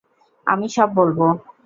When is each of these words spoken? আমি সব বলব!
আমি 0.47 0.67
সব 0.75 0.89
বলব! 0.97 1.19